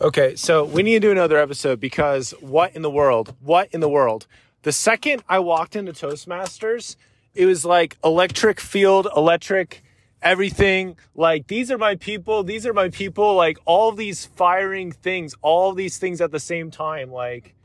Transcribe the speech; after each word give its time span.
Okay, 0.00 0.36
so 0.36 0.64
we 0.64 0.84
need 0.84 0.92
to 0.92 1.08
do 1.08 1.10
another 1.10 1.38
episode 1.38 1.80
because 1.80 2.30
what 2.40 2.76
in 2.76 2.82
the 2.82 2.90
world? 2.90 3.34
What 3.40 3.68
in 3.72 3.80
the 3.80 3.88
world? 3.88 4.28
The 4.62 4.70
second 4.70 5.24
I 5.28 5.40
walked 5.40 5.74
into 5.74 5.92
Toastmasters, 5.92 6.94
it 7.34 7.46
was 7.46 7.64
like 7.64 7.96
electric 8.04 8.60
field, 8.60 9.08
electric 9.16 9.82
everything. 10.22 10.96
Like, 11.16 11.48
these 11.48 11.68
are 11.72 11.78
my 11.78 11.96
people. 11.96 12.44
These 12.44 12.64
are 12.64 12.72
my 12.72 12.90
people. 12.90 13.34
Like, 13.34 13.58
all 13.64 13.90
these 13.90 14.24
firing 14.24 14.92
things, 14.92 15.34
all 15.42 15.72
these 15.72 15.98
things 15.98 16.20
at 16.20 16.30
the 16.30 16.38
same 16.38 16.70
time. 16.70 17.10
Like, 17.10 17.56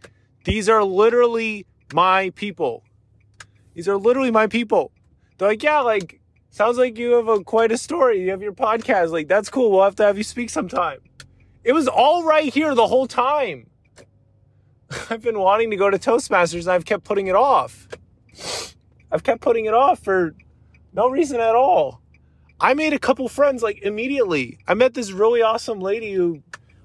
these 0.43 0.67
are 0.67 0.83
literally 0.83 1.67
my 1.93 2.31
people. 2.31 2.83
These 3.75 3.87
are 3.87 3.97
literally 3.97 4.31
my 4.31 4.47
people. 4.47 4.91
They're 5.37 5.49
like, 5.49 5.61
yeah, 5.61 5.81
like, 5.81 6.19
sounds 6.49 6.79
like 6.79 6.97
you 6.97 7.11
have 7.11 7.27
a 7.27 7.43
quite 7.43 7.71
a 7.71 7.77
story. 7.77 8.23
You 8.23 8.31
have 8.31 8.41
your 8.41 8.53
podcast. 8.53 9.11
Like, 9.11 9.27
that's 9.27 9.51
cool. 9.51 9.69
We'll 9.69 9.83
have 9.83 9.95
to 9.97 10.03
have 10.03 10.17
you 10.17 10.23
speak 10.23 10.49
sometime. 10.49 10.97
It 11.63 11.73
was 11.73 11.87
all 11.87 12.23
right 12.23 12.53
here 12.53 12.75
the 12.75 12.87
whole 12.87 13.07
time. 13.07 13.67
I've 15.09 15.21
been 15.21 15.39
wanting 15.39 15.71
to 15.71 15.77
go 15.77 15.89
to 15.89 15.97
Toastmasters 15.97 16.61
and 16.61 16.69
I've 16.69 16.85
kept 16.85 17.03
putting 17.05 17.27
it 17.27 17.35
off. 17.35 17.87
I've 19.11 19.23
kept 19.23 19.41
putting 19.41 19.65
it 19.65 19.73
off 19.73 19.99
for 19.99 20.35
no 20.91 21.09
reason 21.09 21.39
at 21.39 21.55
all. 21.55 22.01
I 22.59 22.73
made 22.73 22.93
a 22.93 22.99
couple 22.99 23.27
friends 23.29 23.63
like 23.63 23.81
immediately. 23.81 24.59
I 24.67 24.73
met 24.73 24.93
this 24.93 25.11
really 25.11 25.41
awesome 25.41 25.79
lady 25.79 26.13
who 26.13 26.43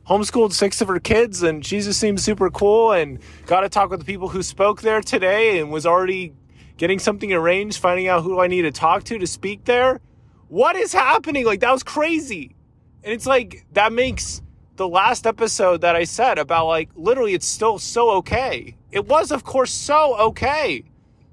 homeschooled 0.09 0.53
six 0.53 0.81
of 0.81 0.89
her 0.89 1.01
kids 1.01 1.42
and 1.42 1.65
she 1.67 1.81
just 1.81 2.01
seemed 2.01 2.20
super 2.20 2.48
cool 2.48 2.92
and 2.92 3.19
got 3.47 3.61
to 3.61 3.69
talk 3.69 3.91
with 3.91 4.01
the 4.01 4.06
people 4.06 4.29
who 4.29 4.42
spoke 4.42 4.81
there 4.81 5.01
today 5.01 5.59
and 5.59 5.70
was 5.70 5.87
already 5.87 6.33
getting 6.77 6.98
something 6.98 7.33
arranged, 7.33 7.79
finding 7.79 8.06
out 8.06 8.23
who 8.23 8.41
I 8.41 8.47
need 8.47 8.62
to 8.62 8.70
talk 8.70 9.05
to 9.05 9.19
to 9.19 9.27
speak 9.27 9.65
there. 9.65 10.01
What 10.48 10.77
is 10.77 10.92
happening? 10.92 11.45
Like 11.45 11.61
that 11.61 11.73
was 11.73 11.83
crazy. 11.83 12.55
And 13.03 13.12
it's 13.12 13.27
like 13.27 13.67
that 13.73 13.92
makes 13.92 14.41
the 14.79 14.89
last 14.89 15.27
episode 15.27 15.81
that 15.81 15.97
I 15.97 16.05
said 16.05 16.39
about 16.39 16.67
like 16.67 16.89
literally 16.95 17.35
it's 17.35 17.47
still 17.47 17.79
so 17.79 18.11
okay. 18.11 18.77
It 18.93 19.07
was 19.07 19.31
of 19.33 19.45
course 19.45 19.73
so 19.73 20.17
okay. 20.29 20.85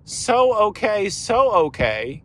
So 0.03 0.53
okay, 0.69 1.09
so 1.09 1.51
okay. 1.67 2.23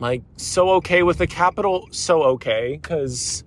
Like 0.00 0.22
so 0.36 0.70
okay 0.70 1.02
with 1.02 1.18
the 1.18 1.26
capital 1.26 1.88
so 1.92 2.22
okay 2.22 2.80
cuz 2.82 3.44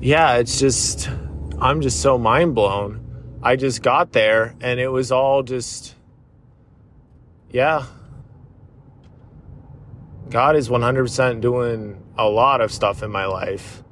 yeah, 0.00 0.36
it's 0.36 0.58
just 0.58 1.08
I'm 1.60 1.80
just 1.80 2.00
so 2.00 2.18
mind 2.18 2.56
blown. 2.56 3.04
I 3.40 3.54
just 3.54 3.82
got 3.82 4.12
there 4.12 4.56
and 4.60 4.80
it 4.80 4.88
was 4.88 5.12
all 5.12 5.44
just 5.44 5.94
yeah, 7.50 7.86
God 10.30 10.56
is 10.56 10.68
100% 10.68 11.40
doing 11.40 12.02
a 12.18 12.28
lot 12.28 12.60
of 12.60 12.70
stuff 12.70 13.02
in 13.02 13.10
my 13.10 13.24
life. 13.24 13.82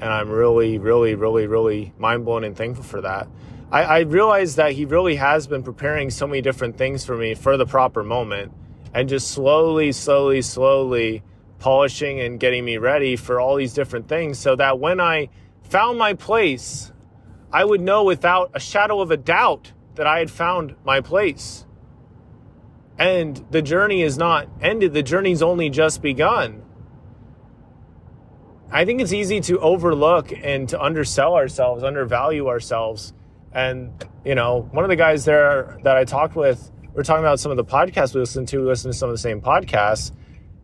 And 0.00 0.10
I'm 0.10 0.28
really, 0.28 0.78
really, 0.78 1.14
really, 1.14 1.46
really 1.46 1.92
mind 1.96 2.24
blown 2.24 2.44
and 2.44 2.56
thankful 2.56 2.84
for 2.84 3.00
that. 3.02 3.28
I, 3.70 3.82
I 3.82 3.98
realize 4.00 4.56
that 4.56 4.72
He 4.72 4.84
really 4.84 5.16
has 5.16 5.46
been 5.46 5.62
preparing 5.62 6.10
so 6.10 6.26
many 6.26 6.42
different 6.42 6.76
things 6.76 7.04
for 7.04 7.16
me 7.16 7.34
for 7.34 7.56
the 7.56 7.66
proper 7.66 8.02
moment 8.02 8.52
and 8.94 9.08
just 9.08 9.30
slowly, 9.30 9.92
slowly, 9.92 10.42
slowly 10.42 11.22
polishing 11.58 12.20
and 12.20 12.40
getting 12.40 12.64
me 12.64 12.78
ready 12.78 13.16
for 13.16 13.40
all 13.40 13.56
these 13.56 13.72
different 13.72 14.08
things 14.08 14.38
so 14.38 14.56
that 14.56 14.78
when 14.78 15.00
I 15.00 15.28
found 15.62 15.98
my 15.98 16.14
place, 16.14 16.92
I 17.52 17.64
would 17.64 17.80
know 17.80 18.04
without 18.04 18.50
a 18.54 18.60
shadow 18.60 19.00
of 19.00 19.10
a 19.10 19.16
doubt 19.16 19.72
that 19.94 20.06
I 20.06 20.18
had 20.18 20.30
found 20.30 20.76
my 20.84 21.00
place. 21.00 21.65
And 22.98 23.44
the 23.50 23.62
journey 23.62 24.02
is 24.02 24.16
not 24.16 24.48
ended, 24.60 24.94
the 24.94 25.02
journey's 25.02 25.42
only 25.42 25.68
just 25.68 26.00
begun. 26.00 26.62
I 28.70 28.84
think 28.84 29.00
it's 29.00 29.12
easy 29.12 29.40
to 29.42 29.58
overlook 29.60 30.32
and 30.32 30.68
to 30.70 30.80
undersell 30.80 31.34
ourselves, 31.34 31.84
undervalue 31.84 32.48
ourselves. 32.48 33.12
And, 33.52 33.92
you 34.24 34.34
know, 34.34 34.68
one 34.72 34.84
of 34.84 34.88
the 34.88 34.96
guys 34.96 35.24
there 35.24 35.78
that 35.84 35.96
I 35.96 36.04
talked 36.04 36.36
with, 36.36 36.70
we 36.94 37.00
are 37.00 37.04
talking 37.04 37.24
about 37.24 37.38
some 37.38 37.50
of 37.50 37.56
the 37.56 37.64
podcasts 37.64 38.14
we 38.14 38.20
listen 38.20 38.44
to, 38.46 38.58
we 38.58 38.64
listen 38.64 38.90
to 38.90 38.96
some 38.96 39.08
of 39.08 39.14
the 39.14 39.18
same 39.18 39.40
podcasts. 39.40 40.12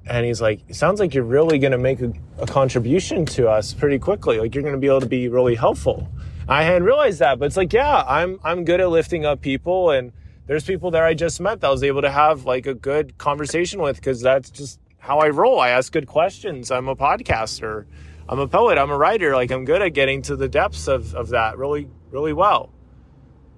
And 0.06 0.26
he's 0.26 0.40
like, 0.40 0.62
it 0.68 0.74
sounds 0.74 0.98
like 0.98 1.14
you're 1.14 1.22
really 1.22 1.58
going 1.58 1.72
to 1.72 1.78
make 1.78 2.00
a, 2.00 2.12
a, 2.38 2.46
contribution 2.46 3.24
to 3.26 3.48
us 3.48 3.72
pretty 3.72 4.00
quickly. 4.00 4.40
Like 4.40 4.52
you're 4.54 4.62
going 4.62 4.74
to 4.74 4.80
be 4.80 4.88
able 4.88 5.00
to 5.00 5.06
be 5.06 5.28
really 5.28 5.54
helpful. 5.54 6.08
I 6.48 6.64
hadn't 6.64 6.82
realized 6.82 7.20
that, 7.20 7.38
but 7.38 7.46
it's 7.46 7.56
like, 7.56 7.72
yeah, 7.72 8.02
I'm, 8.02 8.40
I'm 8.42 8.64
good 8.64 8.80
at 8.80 8.88
lifting 8.88 9.24
up 9.24 9.40
people 9.40 9.90
and, 9.90 10.12
there's 10.52 10.64
people 10.64 10.90
there 10.90 11.06
I 11.06 11.14
just 11.14 11.40
met 11.40 11.62
that 11.62 11.68
I 11.68 11.70
was 11.70 11.82
able 11.82 12.02
to 12.02 12.10
have 12.10 12.44
like 12.44 12.66
a 12.66 12.74
good 12.74 13.16
conversation 13.16 13.80
with 13.80 13.96
because 13.96 14.20
that's 14.20 14.50
just 14.50 14.78
how 14.98 15.20
I 15.20 15.30
roll. 15.30 15.58
I 15.58 15.70
ask 15.70 15.90
good 15.90 16.06
questions. 16.06 16.70
I'm 16.70 16.88
a 16.88 16.94
podcaster. 16.94 17.86
I'm 18.28 18.38
a 18.38 18.46
poet. 18.46 18.76
I'm 18.76 18.90
a 18.90 18.98
writer. 18.98 19.34
Like 19.34 19.50
I'm 19.50 19.64
good 19.64 19.80
at 19.80 19.94
getting 19.94 20.20
to 20.20 20.36
the 20.36 20.50
depths 20.50 20.88
of, 20.88 21.14
of 21.14 21.30
that 21.30 21.56
really, 21.56 21.88
really 22.10 22.34
well. 22.34 22.70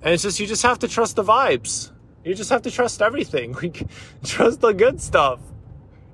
And 0.03 0.15
it's 0.15 0.23
just, 0.23 0.39
you 0.39 0.47
just 0.47 0.63
have 0.63 0.79
to 0.79 0.89
trust 0.89 1.17
the 1.17 1.25
vibes. 1.25 1.91
You 2.25 2.33
just 2.33 2.51
have 2.51 2.63
to 2.63 2.71
trust 2.71 3.03
everything. 3.03 3.55
Like 3.61 3.89
trust 4.23 4.61
the 4.61 4.71
good 4.71 5.01
stuff. 5.01 5.41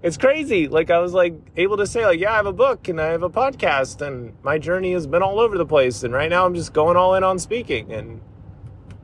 It's 0.02 0.16
crazy. 0.16 0.66
Like 0.66 0.90
I 0.90 1.00
was 1.00 1.12
like 1.12 1.34
able 1.58 1.76
to 1.76 1.86
say 1.86 2.06
like, 2.06 2.20
yeah, 2.20 2.32
I 2.32 2.36
have 2.36 2.46
a 2.46 2.54
book 2.54 2.88
and 2.88 2.98
I 2.98 3.08
have 3.08 3.22
a 3.22 3.28
podcast 3.28 4.00
and 4.00 4.32
my 4.42 4.56
journey 4.56 4.94
has 4.94 5.06
been 5.06 5.22
all 5.22 5.40
over 5.40 5.58
the 5.58 5.66
place. 5.66 6.04
And 6.04 6.14
right 6.14 6.30
now 6.30 6.46
I'm 6.46 6.54
just 6.54 6.72
going 6.72 6.96
all 6.96 7.16
in 7.16 7.22
on 7.22 7.38
speaking 7.38 7.92
and 7.92 8.22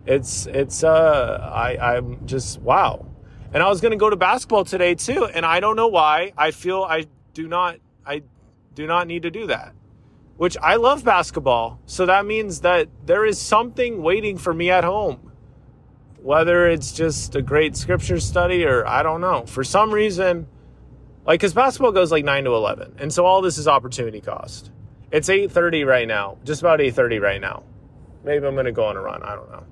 it's 0.07 0.47
it's 0.47 0.85
uh 0.85 1.51
I 1.53 1.97
I'm 1.97 2.27
just 2.27 2.61
wow. 2.61 3.07
And 3.53 3.63
I 3.63 3.69
was 3.69 3.81
going 3.81 3.93
to 3.93 3.97
go 3.97 4.11
to 4.11 4.17
basketball 4.17 4.65
today 4.65 4.95
too, 4.95 5.25
and 5.25 5.47
I 5.47 5.61
don't 5.61 5.77
know 5.77 5.89
why. 5.89 6.33
I 6.37 6.51
feel 6.51 6.83
I 6.83 7.07
do 7.35 7.49
not 7.49 7.77
I 8.05 8.23
do 8.75 8.87
not 8.87 9.07
need 9.07 9.23
to 9.23 9.31
do 9.31 9.47
that. 9.49 9.75
Which 10.37 10.57
I 10.63 10.77
love 10.77 11.05
basketball. 11.05 11.81
So 11.87 12.07
that 12.07 12.27
means 12.27 12.61
that 12.61 12.89
there 13.07 13.25
is 13.25 13.41
something 13.41 14.03
waiting 14.03 14.37
for 14.37 14.53
me 14.53 14.71
at 14.71 14.85
home. 14.85 15.33
Whether 16.23 16.69
it's 16.69 16.93
just 16.93 17.35
a 17.35 17.43
great 17.43 17.77
scripture 17.77 18.21
study 18.21 18.65
or 18.65 18.87
I 18.87 19.03
don't 19.03 19.21
know. 19.21 19.47
For 19.47 19.65
some 19.65 19.93
reason, 19.93 20.47
like 21.25 21.41
cuz 21.41 21.55
basketball 21.55 21.93
goes 21.93 22.13
like 22.13 22.25
9 22.25 22.45
to 22.45 22.55
11. 22.55 22.97
And 22.99 23.13
so 23.13 23.25
all 23.25 23.41
this 23.41 23.59
is 23.59 23.67
opportunity 23.67 24.21
cost. 24.21 24.71
It's 25.11 25.29
8:30 25.29 25.87
right 25.87 26.07
now. 26.07 26.37
Just 26.45 26.61
about 26.61 26.81
8:30 26.81 27.21
right 27.21 27.41
now. 27.41 27.63
Maybe 28.25 28.47
I'm 28.47 28.55
going 28.55 28.67
to 28.67 28.73
go 28.73 28.85
on 28.85 28.97
a 28.97 29.01
run. 29.01 29.23
I 29.23 29.35
don't 29.37 29.51
know. 29.51 29.65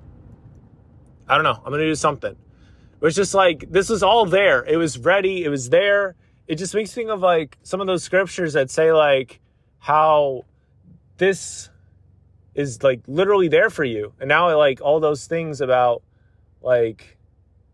I 1.27 1.35
don't 1.35 1.43
know. 1.43 1.57
I'm 1.57 1.71
going 1.71 1.79
to 1.79 1.87
do 1.87 1.95
something. 1.95 2.31
It 2.31 3.01
was 3.01 3.15
just 3.15 3.33
like, 3.33 3.65
this 3.71 3.89
was 3.89 4.03
all 4.03 4.25
there. 4.25 4.63
It 4.63 4.77
was 4.77 4.97
ready. 4.97 5.43
It 5.43 5.49
was 5.49 5.69
there. 5.69 6.15
It 6.47 6.55
just 6.55 6.73
makes 6.73 6.95
me 6.95 7.03
think 7.03 7.11
of 7.11 7.21
like 7.21 7.57
some 7.63 7.81
of 7.81 7.87
those 7.87 8.03
scriptures 8.03 8.53
that 8.53 8.69
say 8.69 8.91
like 8.91 9.39
how 9.79 10.45
this 11.17 11.69
is 12.53 12.83
like 12.83 13.01
literally 13.07 13.47
there 13.47 13.69
for 13.69 13.83
you. 13.83 14.13
And 14.19 14.29
now 14.29 14.47
I 14.47 14.53
like 14.53 14.81
all 14.81 14.99
those 14.99 15.25
things 15.27 15.61
about 15.61 16.03
like 16.61 17.17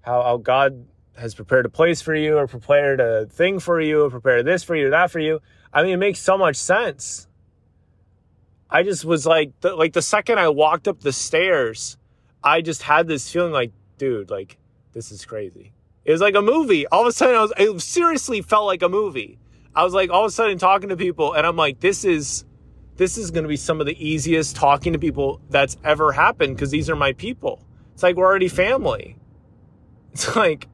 how, 0.01 0.21
how 0.23 0.37
God 0.37 0.85
has 1.17 1.35
prepared 1.35 1.65
a 1.65 1.69
place 1.69 2.01
for 2.01 2.15
you 2.15 2.37
or 2.37 2.47
prepared 2.47 2.99
a 2.99 3.25
thing 3.27 3.59
for 3.59 3.79
you 3.79 4.03
or 4.03 4.09
prepared 4.09 4.45
this 4.45 4.63
for 4.63 4.75
you, 4.75 4.87
or 4.87 4.89
that 4.91 5.11
for 5.11 5.19
you. 5.19 5.39
I 5.71 5.83
mean, 5.83 5.93
it 5.93 5.97
makes 5.97 6.19
so 6.19 6.37
much 6.37 6.55
sense. 6.55 7.27
I 8.69 8.83
just 8.83 9.05
was 9.05 9.25
like, 9.25 9.51
the, 9.59 9.75
like 9.75 9.93
the 9.93 10.01
second 10.01 10.39
I 10.39 10.49
walked 10.49 10.87
up 10.87 11.01
the 11.01 11.13
stairs, 11.13 11.97
I 12.43 12.61
just 12.61 12.81
had 12.81 13.07
this 13.07 13.29
feeling 13.31 13.51
like, 13.51 13.71
dude, 13.97 14.29
like 14.29 14.57
this 14.93 15.11
is 15.11 15.25
crazy. 15.25 15.73
It 16.03 16.11
was 16.11 16.21
like 16.21 16.35
a 16.35 16.41
movie. 16.41 16.87
All 16.87 17.01
of 17.01 17.07
a 17.07 17.11
sudden, 17.11 17.35
I 17.35 17.41
was, 17.41 17.53
it 17.57 17.81
seriously 17.81 18.41
felt 18.41 18.65
like 18.65 18.81
a 18.81 18.89
movie. 18.89 19.37
I 19.75 19.83
was 19.83 19.93
like, 19.93 20.09
all 20.09 20.25
of 20.25 20.29
a 20.29 20.31
sudden 20.31 20.57
talking 20.57 20.89
to 20.89 20.97
people, 20.97 21.33
and 21.33 21.45
I'm 21.45 21.55
like, 21.55 21.79
this 21.79 22.03
is, 22.03 22.43
this 22.97 23.17
is 23.17 23.31
going 23.31 23.43
to 23.43 23.47
be 23.47 23.55
some 23.55 23.79
of 23.79 23.85
the 23.85 24.05
easiest 24.05 24.55
talking 24.55 24.93
to 24.93 24.99
people 24.99 25.39
that's 25.49 25.77
ever 25.83 26.11
happened 26.11 26.55
because 26.55 26.71
these 26.71 26.89
are 26.89 26.95
my 26.95 27.13
people. 27.13 27.63
It's 27.93 28.03
like 28.03 28.15
we're 28.15 28.25
already 28.25 28.49
family. 28.49 29.17
It's 30.13 30.35
like, 30.35 30.67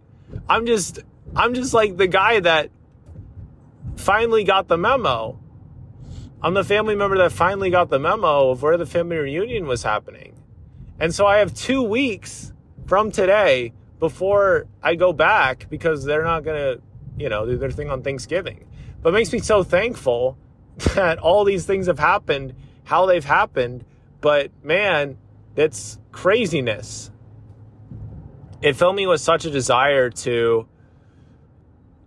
I'm 0.49 0.65
just, 0.65 0.97
I'm 1.35 1.53
just 1.53 1.71
like 1.71 1.95
the 1.95 2.07
guy 2.07 2.39
that 2.39 2.71
finally 3.95 4.43
got 4.43 4.67
the 4.67 4.77
memo. 4.79 5.39
I'm 6.41 6.55
the 6.55 6.63
family 6.63 6.95
member 6.95 7.19
that 7.19 7.31
finally 7.31 7.69
got 7.69 7.89
the 7.89 7.99
memo 7.99 8.49
of 8.49 8.63
where 8.63 8.77
the 8.77 8.87
family 8.87 9.17
reunion 9.17 9.67
was 9.67 9.83
happening. 9.83 10.36
And 10.99 11.13
so 11.13 11.25
I 11.25 11.37
have 11.37 11.53
two 11.53 11.83
weeks 11.83 12.53
from 12.85 13.11
today 13.11 13.73
before 13.99 14.67
I 14.81 14.95
go 14.95 15.13
back 15.13 15.67
because 15.69 16.03
they're 16.03 16.23
not 16.23 16.43
going 16.43 16.57
to, 16.57 16.81
you 17.17 17.29
know, 17.29 17.45
do 17.45 17.57
their 17.57 17.71
thing 17.71 17.89
on 17.89 18.01
Thanksgiving. 18.01 18.67
But 19.01 19.09
it 19.09 19.13
makes 19.13 19.31
me 19.31 19.39
so 19.39 19.63
thankful 19.63 20.37
that 20.95 21.19
all 21.19 21.43
these 21.43 21.65
things 21.65 21.87
have 21.87 21.99
happened, 21.99 22.53
how 22.85 23.05
they've 23.05 23.23
happened. 23.23 23.85
But 24.21 24.51
man, 24.63 25.17
it's 25.55 25.99
craziness. 26.11 27.11
It 28.61 28.75
filled 28.75 28.95
me 28.95 29.05
with 29.05 29.21
such 29.21 29.45
a 29.45 29.51
desire 29.51 30.09
to 30.09 30.67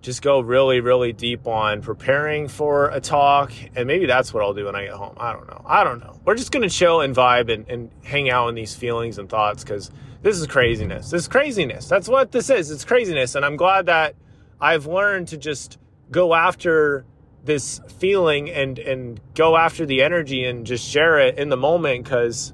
just 0.03 0.23
go 0.23 0.41
really, 0.41 0.81
really 0.81 1.13
deep 1.13 1.47
on 1.47 1.83
preparing 1.83 2.49
for 2.49 2.89
a 2.89 3.01
talk. 3.01 3.53
And 3.77 3.87
maybe 3.87 4.07
that's 4.07 4.33
what 4.33 4.43
I'll 4.43 4.55
do 4.55 4.65
when 4.65 4.75
I 4.75 4.85
get 4.85 4.95
home. 4.95 5.15
I 5.19 5.33
don't 5.33 5.47
know. 5.47 5.63
I 5.67 5.85
don't 5.85 6.01
know. 6.01 6.19
We're 6.25 6.37
just 6.37 6.53
going 6.53 6.67
to 6.67 6.75
chill 6.75 7.03
and 7.03 7.15
vibe 7.15 7.53
and, 7.53 7.69
and 7.69 7.91
hang 8.03 8.31
out 8.31 8.49
in 8.49 8.55
these 8.55 8.75
feelings 8.75 9.19
and 9.19 9.29
thoughts 9.29 9.63
because 9.63 9.91
this 10.23 10.39
is 10.39 10.47
craziness. 10.47 11.11
This 11.11 11.23
is 11.23 11.29
craziness. 11.29 11.89
That's 11.89 12.09
what 12.09 12.33
this 12.33 12.49
is. 12.49 12.71
It's 12.71 12.85
craziness. 12.85 13.35
And 13.35 13.45
I'm 13.45 13.57
glad 13.57 13.87
that 13.87 14.15
I've 14.61 14.87
learned 14.87 15.29
to 15.29 15.37
just 15.37 15.79
go 16.11 16.35
after 16.35 17.05
this 17.45 17.81
feeling 17.99 18.51
and 18.51 18.79
and 18.79 19.21
go 19.35 19.57
after 19.57 19.87
the 19.87 20.03
energy 20.03 20.45
and 20.45 20.67
just 20.67 20.87
share 20.87 21.19
it 21.19 21.39
in 21.39 21.49
the 21.49 21.57
moment 21.57 22.05
because 22.05 22.53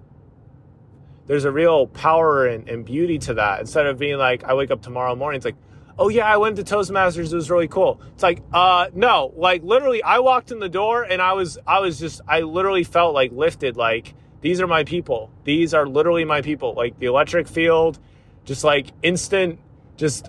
there's 1.27 1.45
a 1.45 1.51
real 1.51 1.89
power 1.89 2.47
and, 2.47 2.69
and 2.69 2.85
beauty 2.85 3.19
to 3.19 3.35
that 3.35 3.59
instead 3.59 3.85
of 3.87 3.99
being 3.99 4.17
like 4.17 4.45
i 4.45 4.55
wake 4.55 4.71
up 4.71 4.83
tomorrow 4.83 5.17
morning 5.17 5.39
it's 5.39 5.45
like 5.45 5.57
oh 5.99 6.09
yeah 6.09 6.27
i 6.27 6.37
went 6.37 6.57
to 6.57 6.65
toastmasters 6.65 7.33
it 7.33 7.35
was 7.35 7.51
really 7.51 7.69
cool. 7.69 8.01
It's 8.15 8.23
like 8.23 8.43
uh 8.53 8.89
no 8.95 9.33
like 9.37 9.63
literally 9.63 10.03
i 10.03 10.19
walked 10.19 10.51
in 10.51 10.59
the 10.59 10.69
door 10.69 11.03
and 11.03 11.23
i 11.23 11.33
was 11.33 11.59
i 11.67 11.81
was 11.81 11.99
just 11.99 12.21
i 12.29 12.41
literally 12.41 12.85
felt 12.85 13.15
like 13.15 13.33
lifted 13.33 13.77
like 13.77 14.15
these 14.43 14.61
are 14.61 14.67
my 14.67 14.85
people. 14.85 15.31
These 15.45 15.75
are 15.75 15.89
literally 15.89 16.25
my 16.25 16.41
people. 16.41 16.75
Like 16.75 16.99
the 16.99 17.07
electric 17.07 17.49
field 17.49 17.99
just 18.45 18.63
like 18.63 18.93
instant 19.03 19.59
just 19.97 20.29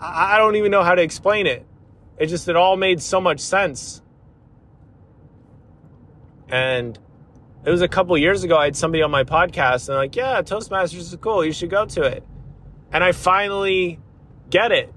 i, 0.00 0.34
I 0.34 0.38
don't 0.38 0.56
even 0.56 0.70
know 0.70 0.82
how 0.82 0.94
to 0.94 1.02
explain 1.02 1.46
it. 1.46 1.66
It 2.18 2.26
just 2.26 2.48
it 2.48 2.56
all 2.56 2.76
made 2.76 3.00
so 3.00 3.20
much 3.20 3.40
sense. 3.40 4.02
And 6.48 6.98
it 7.64 7.70
was 7.70 7.82
a 7.82 7.88
couple 7.88 8.16
years 8.18 8.42
ago 8.42 8.56
i 8.56 8.64
had 8.64 8.76
somebody 8.76 9.02
on 9.02 9.10
my 9.10 9.24
podcast 9.24 9.88
and 9.88 9.96
like 9.96 10.16
yeah 10.16 10.40
toastmasters 10.42 10.98
is 10.98 11.16
cool. 11.20 11.44
You 11.44 11.52
should 11.52 11.70
go 11.70 11.84
to 11.86 12.02
it. 12.02 12.24
And 12.92 13.04
i 13.04 13.12
finally 13.12 14.00
get 14.50 14.72
it 14.72 14.92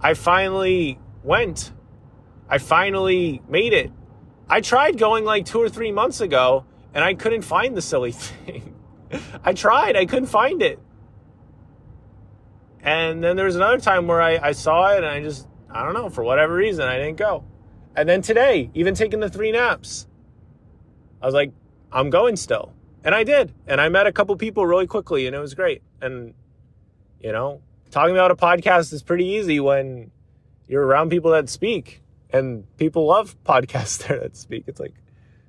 I 0.00 0.14
finally 0.14 0.98
went. 1.22 1.72
I 2.48 2.58
finally 2.58 3.42
made 3.48 3.72
it. 3.72 3.92
I 4.48 4.60
tried 4.60 4.98
going 4.98 5.24
like 5.24 5.44
two 5.44 5.60
or 5.60 5.68
three 5.68 5.92
months 5.92 6.20
ago 6.20 6.64
and 6.94 7.04
I 7.04 7.14
couldn't 7.14 7.42
find 7.42 7.76
the 7.76 7.82
silly 7.82 8.12
thing. 8.12 8.74
I 9.44 9.52
tried, 9.52 9.96
I 9.96 10.06
couldn't 10.06 10.28
find 10.28 10.62
it. 10.62 10.78
And 12.80 13.22
then 13.22 13.36
there 13.36 13.46
was 13.46 13.56
another 13.56 13.78
time 13.78 14.06
where 14.06 14.22
I, 14.22 14.38
I 14.38 14.52
saw 14.52 14.92
it 14.92 14.98
and 14.98 15.06
I 15.06 15.20
just, 15.22 15.48
I 15.70 15.84
don't 15.84 15.94
know, 15.94 16.08
for 16.08 16.22
whatever 16.24 16.54
reason, 16.54 16.86
I 16.86 16.96
didn't 16.96 17.16
go. 17.16 17.44
And 17.96 18.08
then 18.08 18.22
today, 18.22 18.70
even 18.74 18.94
taking 18.94 19.20
the 19.20 19.28
three 19.28 19.50
naps, 19.50 20.06
I 21.20 21.26
was 21.26 21.34
like, 21.34 21.52
I'm 21.90 22.10
going 22.10 22.36
still. 22.36 22.72
And 23.04 23.14
I 23.14 23.24
did. 23.24 23.52
And 23.66 23.80
I 23.80 23.88
met 23.88 24.06
a 24.06 24.12
couple 24.12 24.36
people 24.36 24.66
really 24.66 24.86
quickly 24.86 25.26
and 25.26 25.34
it 25.34 25.38
was 25.40 25.54
great. 25.54 25.82
And, 26.00 26.34
you 27.20 27.32
know, 27.32 27.60
talking 27.90 28.14
about 28.14 28.30
a 28.30 28.36
podcast 28.36 28.92
is 28.92 29.02
pretty 29.02 29.24
easy 29.24 29.60
when 29.60 30.10
you're 30.66 30.84
around 30.84 31.10
people 31.10 31.30
that 31.32 31.48
speak 31.48 32.02
and 32.30 32.64
people 32.76 33.06
love 33.06 33.36
podcasts 33.44 34.06
there 34.06 34.20
that 34.20 34.36
speak. 34.36 34.64
It's 34.66 34.80
like, 34.80 34.94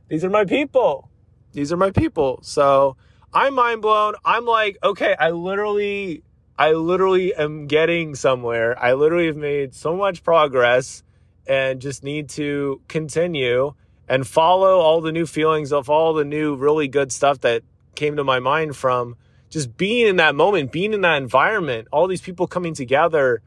these 0.08 0.24
are 0.24 0.30
my 0.30 0.46
people. 0.46 1.10
These 1.52 1.72
are 1.72 1.78
my 1.78 1.92
people. 1.92 2.40
So 2.42 2.96
I'm 3.34 3.54
mind 3.54 3.82
blown. 3.82 4.16
I'm 4.24 4.46
like, 4.46 4.78
okay, 4.84 5.16
I 5.20 5.32
literally, 5.32 6.24
I 6.58 6.72
literally 6.72 7.34
am 7.34 7.68
getting 7.68 8.16
somewhere. 8.16 8.78
I 8.82 8.94
literally 8.94 9.28
have 9.28 9.38
made 9.38 9.74
so 9.76 9.96
much 9.96 10.24
progress 10.24 11.04
and 11.48 11.82
just 11.82 12.04
need 12.04 12.30
to 12.30 12.82
continue 12.88 13.74
and 14.08 14.26
follow 14.26 14.80
all 14.80 15.02
the 15.02 15.12
new 15.12 15.26
feelings 15.26 15.72
of 15.72 15.90
all 15.90 16.14
the 16.14 16.26
new 16.26 16.56
really 16.56 16.88
good 16.88 17.12
stuff 17.12 17.42
that 17.42 17.64
came 17.96 18.16
to 18.16 18.24
my 18.24 18.40
mind 18.40 18.76
from 18.76 19.16
just 19.50 19.76
being 19.78 20.08
in 20.08 20.16
that 20.18 20.36
moment, 20.36 20.72
being 20.72 20.94
in 20.94 21.02
that 21.02 21.18
environment, 21.18 21.88
all 21.92 22.08
these 22.08 22.22
people 22.22 22.48
coming 22.48 22.74
together 22.74 23.42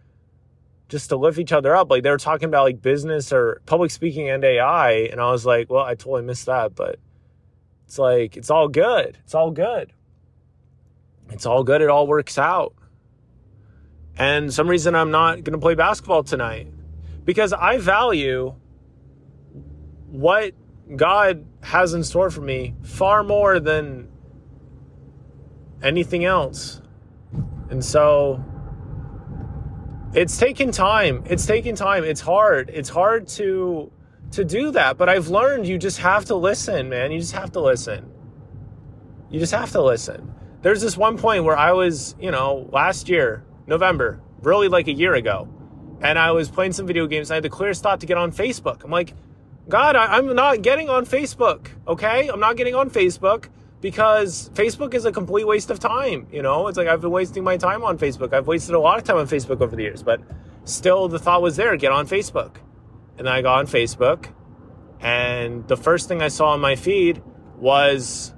just 0.89 1.09
to 1.09 1.17
lift 1.17 1.39
each 1.39 1.53
other 1.53 1.75
up. 1.75 1.91
Like 1.91 2.03
they 2.03 2.11
were 2.11 2.19
talking 2.19 2.49
about 2.49 2.65
like 2.65 2.83
business 2.83 3.33
or 3.33 3.63
public 3.67 3.91
speaking 3.91 4.29
and 4.29 4.45
AI. 4.45 4.91
And 5.11 5.21
I 5.21 5.31
was 5.31 5.47
like, 5.47 5.71
well, 5.71 5.85
I 5.85 5.95
totally 5.95 6.23
missed 6.23 6.47
that. 6.47 6.75
But 6.75 6.99
it's 7.87 7.99
like, 7.99 8.37
it's 8.37 8.51
all 8.51 8.69
good. 8.69 9.17
It's 9.25 9.35
all 9.35 9.51
good. 9.51 9.93
It's 11.31 11.47
all 11.47 11.65
good. 11.65 11.81
It 11.81 11.89
all 11.89 12.07
works 12.07 12.37
out. 12.37 12.75
And 14.19 14.53
some 14.53 14.69
reason 14.69 14.95
I'm 14.95 15.11
not 15.11 15.45
going 15.45 15.53
to 15.53 15.59
play 15.59 15.75
basketball 15.75 16.25
tonight 16.25 16.69
because 17.25 17.55
I 17.55 17.79
value 17.79 18.55
what 20.11 20.53
God 20.95 21.47
has 21.63 21.95
in 21.95 22.05
store 22.05 22.29
for 22.29 22.43
me 22.43 22.75
far 22.83 23.23
more 23.23 23.59
than 23.61 24.12
anything 25.83 26.25
else. 26.25 26.81
And 27.71 27.85
so 27.85 28.43
it's 30.15 30.37
taken 30.37 30.71
time. 30.71 31.25
It's 31.27 31.47
taken 31.47 31.75
time. 31.75 32.05
It's 32.05 32.21
hard. 32.21 32.71
It's 32.71 32.89
hard 32.89 33.29
to 33.29 33.91
to 34.33 34.45
do 34.45 34.71
that, 34.71 34.97
but 34.97 35.11
I've 35.11 35.29
learned 35.29 35.67
you 35.67 35.77
just 35.77 35.99
have 35.99 36.25
to 36.27 36.35
listen, 36.35 36.89
man. 36.89 37.13
You 37.13 37.21
just 37.21 37.35
have 37.35 37.53
to 37.53 37.61
listen. 37.61 38.11
You 39.31 39.39
just 39.39 39.53
have 39.53 39.71
to 39.73 39.83
listen. 39.83 40.35
There's 40.63 40.81
this 40.81 40.97
one 40.97 41.19
point 41.19 41.45
where 41.45 41.57
I 41.57 41.73
was, 41.73 42.17
you 42.19 42.31
know, 42.31 42.67
last 42.73 43.09
year, 43.09 43.45
November, 43.67 44.21
really 44.41 44.69
like 44.69 44.89
a 44.89 44.93
year 44.93 45.15
ago, 45.15 45.49
and 46.01 46.19
I 46.19 46.33
was 46.33 46.51
playing 46.51 46.73
some 46.73 46.87
video 46.87 47.07
games. 47.07 47.31
And 47.31 47.35
I 47.35 47.37
had 47.37 47.45
the 47.45 47.51
clearest 47.51 47.83
thought 47.83 48.01
to 48.01 48.07
get 48.07 48.17
on 48.17 48.33
Facebook. 48.33 48.85
I'm 48.85 48.91
like, 48.91 49.15
God, 49.69 49.97
I, 49.97 50.19
am 50.19 50.35
not 50.35 50.63
getting 50.63 50.89
on 50.89 51.05
Facebook. 51.05 51.69
Okay, 51.87 52.29
I'm 52.29 52.41
not 52.41 52.57
getting 52.57 52.75
on 52.75 52.91
Facebook 52.91 53.49
because 53.83 54.49
Facebook 54.55 54.95
is 54.95 55.05
a 55.05 55.13
complete 55.13 55.47
waste 55.47 55.69
of 55.69 55.81
time. 55.81 56.29
You 56.33 56.41
know, 56.41 56.69
it's 56.69 56.79
like 56.79 56.87
I've 56.87 57.03
been 57.03 57.11
wasting 57.11 57.45
my 57.45 57.59
time 57.59 57.83
on 57.83 57.99
Facebook. 57.99 58.33
I've 58.33 58.47
wasted 58.47 58.75
a 58.75 58.79
lot 58.79 58.97
of 58.97 59.05
time 59.05 59.17
on 59.17 59.27
Facebook 59.27 59.61
over 59.61 59.77
the 59.77 59.83
years, 59.83 60.03
but 60.03 60.23
still 60.65 61.09
the 61.09 61.19
thought 61.19 61.43
was 61.43 61.57
there 61.57 61.77
get 61.77 61.93
on 61.93 62.07
Facebook. 62.07 62.57
And 63.19 63.29
I 63.29 63.43
got 63.43 63.59
on 63.59 63.67
Facebook, 63.67 64.33
and 65.01 65.69
the 65.69 65.77
first 65.77 66.09
thing 66.09 66.23
I 66.23 66.29
saw 66.29 66.53
on 66.53 66.61
my 66.61 66.77
feed 66.77 67.23
was 67.59 68.33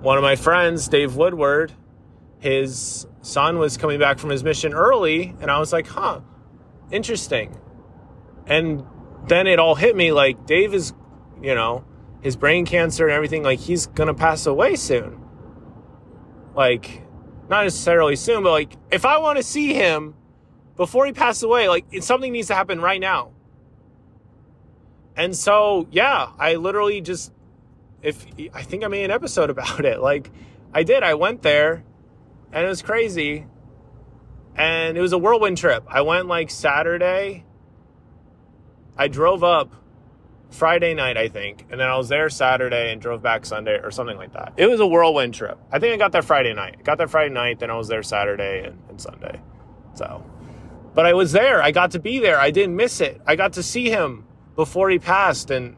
one 0.00 0.16
of 0.16 0.22
my 0.22 0.36
friends, 0.36 0.88
Dave 0.88 1.16
Woodward. 1.16 1.72
His 2.38 3.06
son 3.20 3.58
was 3.58 3.76
coming 3.76 3.98
back 4.00 4.18
from 4.18 4.30
his 4.30 4.42
mission 4.42 4.72
early, 4.72 5.36
and 5.40 5.50
I 5.50 5.58
was 5.58 5.70
like, 5.72 5.86
huh, 5.86 6.20
interesting. 6.90 7.56
And 8.46 8.84
then 9.26 9.46
it 9.46 9.58
all 9.58 9.74
hit 9.74 9.96
me 9.96 10.12
like 10.12 10.46
Dave 10.46 10.74
is, 10.74 10.92
you 11.40 11.54
know, 11.54 11.84
his 12.20 12.36
brain 12.36 12.66
cancer 12.66 13.06
and 13.06 13.14
everything, 13.14 13.42
like 13.42 13.58
he's 13.58 13.86
gonna 13.86 14.14
pass 14.14 14.46
away 14.46 14.76
soon. 14.76 15.20
Like, 16.54 17.02
not 17.48 17.64
necessarily 17.64 18.16
soon, 18.16 18.42
but 18.42 18.50
like 18.50 18.76
if 18.90 19.04
I 19.04 19.18
want 19.18 19.38
to 19.38 19.42
see 19.42 19.74
him 19.74 20.14
before 20.76 21.06
he 21.06 21.12
passes 21.12 21.42
away, 21.42 21.68
like 21.68 21.84
something 22.00 22.32
needs 22.32 22.48
to 22.48 22.54
happen 22.54 22.80
right 22.80 23.00
now. 23.00 23.32
And 25.16 25.36
so, 25.36 25.86
yeah, 25.90 26.30
I 26.38 26.56
literally 26.56 27.00
just, 27.00 27.32
if 28.02 28.26
I 28.54 28.62
think 28.62 28.84
I 28.84 28.88
made 28.88 29.04
an 29.04 29.10
episode 29.10 29.50
about 29.56 29.84
it. 29.84 30.00
Like, 30.00 30.30
I 30.72 30.82
did. 30.82 31.02
I 31.02 31.14
went 31.14 31.42
there 31.42 31.84
and 32.52 32.64
it 32.64 32.68
was 32.68 32.82
crazy. 32.82 33.46
And 34.54 34.98
it 34.98 35.00
was 35.00 35.12
a 35.12 35.18
whirlwind 35.18 35.58
trip. 35.58 35.84
I 35.88 36.02
went 36.02 36.26
like 36.28 36.50
Saturday 36.50 37.44
I 39.02 39.08
drove 39.08 39.42
up 39.42 39.74
Friday 40.50 40.94
night, 40.94 41.16
I 41.16 41.26
think, 41.26 41.66
and 41.72 41.80
then 41.80 41.88
I 41.88 41.96
was 41.96 42.08
there 42.08 42.30
Saturday 42.30 42.92
and 42.92 43.02
drove 43.02 43.20
back 43.20 43.44
Sunday 43.44 43.80
or 43.82 43.90
something 43.90 44.16
like 44.16 44.32
that. 44.34 44.52
It 44.56 44.68
was 44.68 44.78
a 44.78 44.86
whirlwind 44.86 45.34
trip. 45.34 45.58
I 45.72 45.80
think 45.80 45.92
I 45.92 45.96
got 45.96 46.12
there 46.12 46.22
Friday 46.22 46.54
night. 46.54 46.76
I 46.78 46.82
got 46.82 46.98
there 46.98 47.08
Friday 47.08 47.34
night, 47.34 47.58
then 47.58 47.68
I 47.68 47.76
was 47.76 47.88
there 47.88 48.04
Saturday 48.04 48.62
and, 48.64 48.78
and 48.88 49.00
Sunday. 49.00 49.40
So, 49.94 50.24
but 50.94 51.04
I 51.04 51.14
was 51.14 51.32
there. 51.32 51.60
I 51.60 51.72
got 51.72 51.90
to 51.92 51.98
be 51.98 52.20
there. 52.20 52.38
I 52.38 52.52
didn't 52.52 52.76
miss 52.76 53.00
it. 53.00 53.20
I 53.26 53.34
got 53.34 53.54
to 53.54 53.62
see 53.64 53.90
him 53.90 54.24
before 54.54 54.88
he 54.88 55.00
passed, 55.00 55.50
and 55.50 55.74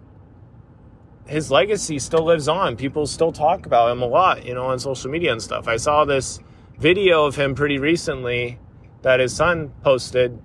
his 1.26 1.50
legacy 1.50 1.98
still 1.98 2.24
lives 2.26 2.46
on. 2.46 2.76
People 2.76 3.06
still 3.06 3.32
talk 3.32 3.64
about 3.64 3.90
him 3.90 4.02
a 4.02 4.06
lot, 4.06 4.44
you 4.44 4.52
know, 4.52 4.66
on 4.66 4.78
social 4.78 5.10
media 5.10 5.32
and 5.32 5.40
stuff. 5.40 5.66
I 5.66 5.78
saw 5.78 6.04
this 6.04 6.40
video 6.76 7.24
of 7.24 7.36
him 7.36 7.54
pretty 7.54 7.78
recently 7.78 8.58
that 9.00 9.18
his 9.18 9.34
son 9.34 9.72
posted, 9.82 10.42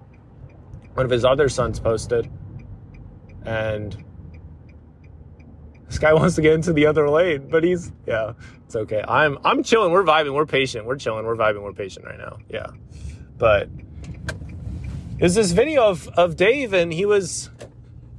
one 0.94 1.06
of 1.06 1.12
his 1.12 1.26
other 1.26 1.50
sons 1.50 1.78
posted 1.78 2.32
and 3.46 3.96
this 5.88 6.00
guy 6.00 6.14
wants 6.16 6.36
to 6.36 6.42
get 6.42 6.54
into 6.54 6.74
the 6.74 6.86
other 6.86 7.10
lane, 7.10 7.48
but 7.50 7.64
he's 7.64 7.92
yeah, 8.06 8.34
it's 8.66 8.76
okay. 8.76 9.04
I'm 9.08 9.38
I'm 9.44 9.64
chilling. 9.64 9.92
We're 9.92 10.04
vibing. 10.04 10.34
We're 10.34 10.46
patient. 10.46 10.86
We're 10.86 10.98
chilling. 10.98 11.26
We're 11.26 11.36
vibing. 11.36 11.64
We're 11.64 11.74
patient 11.74 12.06
right 12.06 12.18
now. 12.18 12.38
Yeah, 12.50 12.68
but 13.38 13.70
there's 15.18 15.36
this 15.36 15.52
video 15.52 15.88
of 15.88 16.08
of 16.10 16.36
Dave, 16.36 16.74
and 16.74 16.94
he 16.94 17.06
was 17.06 17.50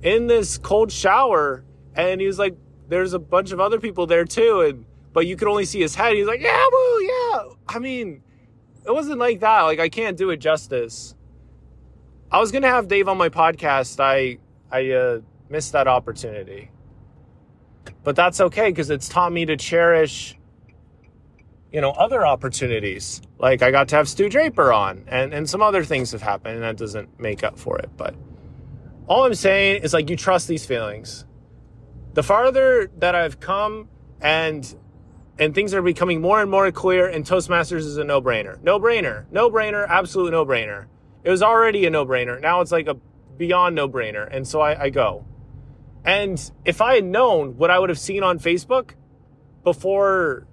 in 0.03 0.27
this 0.27 0.59
cold 0.59 0.93
shower, 0.93 1.65
and 1.95 2.21
he 2.21 2.27
was 2.27 2.39
like, 2.39 2.57
"There's 2.89 3.12
a 3.12 3.19
bunch 3.19 3.53
of 3.53 3.61
other 3.61 3.81
people 3.81 4.07
there 4.07 4.25
too," 4.25 4.61
and 4.62 4.85
but 5.12 5.27
you 5.27 5.37
could 5.37 5.49
only 5.49 5.65
see 5.65 5.81
his 5.81 5.95
head. 5.95 6.15
He's 6.15 6.27
like, 6.27 6.41
"Yeah, 6.41 6.67
woo, 6.71 7.03
yeah." 7.03 7.43
I 7.69 7.79
mean, 7.79 8.23
it 8.85 8.93
wasn't 8.93 9.19
like 9.19 9.41
that. 9.41 9.62
Like 9.62 9.79
I 9.81 9.89
can't 9.89 10.17
do 10.17 10.31
it 10.31 10.39
justice. 10.39 11.15
I 12.33 12.39
was 12.39 12.53
gonna 12.53 12.69
have 12.69 12.89
Dave 12.89 13.09
on 13.09 13.19
my 13.19 13.29
podcast. 13.29 14.00
I 14.00 14.39
I 14.71 14.91
uh, 14.91 15.21
missed 15.49 15.73
that 15.73 15.89
opportunity. 15.89 16.71
But 18.05 18.17
that's 18.17 18.41
okay 18.41 18.71
because 18.71 18.91
it's 18.91 19.09
taught 19.09 19.33
me 19.33 19.45
to 19.47 19.57
cherish, 19.57 20.39
you 21.73 21.81
know, 21.81 21.91
other 21.91 22.27
opportunities. 22.27 23.21
Like 23.39 23.62
I 23.62 23.71
got 23.71 23.89
to 23.89 23.97
have 23.97 24.09
Stu 24.09 24.29
Draper 24.29 24.73
on, 24.73 25.05
and 25.09 25.33
and 25.35 25.49
some 25.49 25.62
other 25.62 25.85
things 25.85 26.12
have 26.12 26.23
happened, 26.23 26.55
and 26.55 26.62
that 26.62 26.77
doesn't 26.77 27.21
make 27.21 27.43
up 27.43 27.59
for 27.59 27.79
it. 27.79 27.91
But 27.97 28.15
all 29.07 29.25
I'm 29.25 29.35
saying 29.35 29.83
is 29.83 29.93
like 29.93 30.09
you 30.09 30.17
trust 30.17 30.49
these 30.49 30.65
feelings. 30.65 31.25
The 32.15 32.23
farther 32.23 32.91
that 32.99 33.15
I've 33.15 33.41
come, 33.41 33.89
and 34.21 34.75
and 35.39 35.55
things 35.55 35.73
are 35.75 35.83
becoming 35.83 36.21
more 36.21 36.41
and 36.41 36.50
more 36.50 36.71
clear, 36.71 37.07
and 37.09 37.25
Toastmasters 37.25 37.79
is 37.79 37.97
a 37.97 38.05
no 38.05 38.21
brainer, 38.21 38.62
no 38.62 38.79
brainer, 38.79 39.25
no 39.31 39.50
brainer, 39.50 39.89
absolute 39.89 40.31
no 40.33 40.45
brainer. 40.45 40.87
It 41.25 41.31
was 41.31 41.43
already 41.43 41.87
a 41.87 41.91
no 41.91 42.07
brainer. 42.07 42.41
Now 42.41 42.61
it's 42.61 42.73
like 42.73 42.89
a 42.89 42.97
beyond 43.37 43.75
no 43.75 43.89
brainer. 43.89 44.29
And 44.31 44.47
so 44.47 44.61
I, 44.61 44.85
I 44.85 44.91
go. 44.91 45.25
And 46.05 46.51
if 46.65 46.81
I 46.81 46.95
had 46.97 47.05
known 47.05 47.57
what 47.57 47.71
I 47.71 47.79
would 47.79 47.89
have 47.89 47.99
seen 47.99 48.23
on 48.23 48.39
Facebook 48.39 48.93
before 49.65 50.47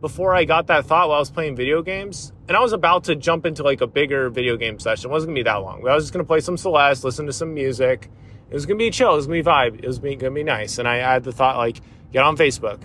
before 0.00 0.32
I 0.32 0.44
got 0.44 0.68
that 0.68 0.86
thought 0.86 1.08
while 1.08 1.16
I 1.16 1.20
was 1.20 1.30
playing 1.30 1.56
video 1.56 1.82
games, 1.82 2.32
and 2.46 2.56
I 2.56 2.60
was 2.60 2.72
about 2.72 3.04
to 3.04 3.16
jump 3.16 3.44
into 3.46 3.62
like 3.62 3.80
a 3.80 3.86
bigger 3.86 4.30
video 4.30 4.56
game 4.56 4.78
session. 4.78 5.10
It 5.10 5.12
wasn't 5.12 5.30
gonna 5.30 5.40
be 5.40 5.42
that 5.44 5.56
long. 5.56 5.86
I 5.88 5.94
was 5.94 6.04
just 6.04 6.12
gonna 6.12 6.24
play 6.24 6.40
some 6.40 6.56
Celeste, 6.56 7.04
listen 7.04 7.26
to 7.26 7.32
some 7.32 7.54
music. 7.54 8.08
It 8.50 8.54
was 8.54 8.64
gonna 8.64 8.78
be 8.78 8.90
chill. 8.90 9.12
It 9.12 9.16
was 9.16 9.26
gonna 9.26 9.42
be 9.42 9.48
vibe. 9.48 9.82
It 9.82 9.86
was 9.86 9.98
gonna 9.98 10.30
be 10.30 10.44
nice. 10.44 10.78
And 10.78 10.86
I 10.86 10.96
had 10.96 11.24
the 11.24 11.32
thought 11.32 11.56
like, 11.56 11.80
get 12.12 12.22
on 12.22 12.36
Facebook, 12.36 12.82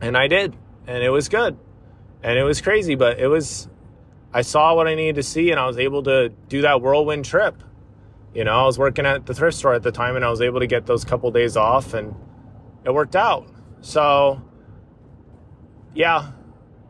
and 0.00 0.16
I 0.16 0.28
did, 0.28 0.56
and 0.86 1.02
it 1.02 1.10
was 1.10 1.28
good, 1.28 1.58
and 2.22 2.38
it 2.38 2.44
was 2.44 2.60
crazy, 2.60 2.94
but 2.94 3.18
it 3.18 3.28
was. 3.28 3.68
I 4.32 4.42
saw 4.42 4.74
what 4.74 4.86
I 4.86 4.94
needed 4.94 5.16
to 5.16 5.22
see, 5.22 5.50
and 5.50 5.58
I 5.58 5.66
was 5.66 5.78
able 5.78 6.02
to 6.04 6.30
do 6.48 6.62
that 6.62 6.82
whirlwind 6.82 7.24
trip. 7.24 7.62
You 8.36 8.44
know, 8.44 8.52
I 8.52 8.66
was 8.66 8.78
working 8.78 9.06
at 9.06 9.24
the 9.24 9.32
thrift 9.32 9.56
store 9.56 9.72
at 9.72 9.82
the 9.82 9.90
time, 9.90 10.14
and 10.14 10.22
I 10.22 10.28
was 10.28 10.42
able 10.42 10.60
to 10.60 10.66
get 10.66 10.84
those 10.84 11.06
couple 11.06 11.30
days 11.30 11.56
off, 11.56 11.94
and 11.94 12.14
it 12.84 12.92
worked 12.92 13.16
out. 13.16 13.48
So, 13.80 14.42
yeah, 15.94 16.32